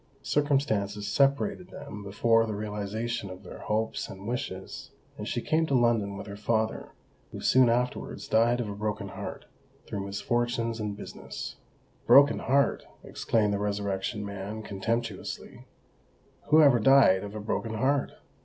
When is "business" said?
10.95-11.57